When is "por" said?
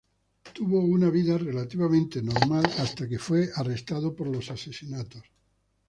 4.15-4.29